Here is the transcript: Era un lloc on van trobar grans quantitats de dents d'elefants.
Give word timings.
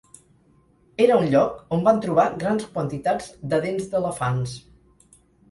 Era 1.03 1.17
un 1.23 1.29
lloc 1.35 1.75
on 1.77 1.83
van 1.87 1.99
trobar 2.05 2.25
grans 2.45 2.65
quantitats 2.79 3.29
de 3.53 3.61
dents 3.67 3.87
d'elefants. 3.93 4.59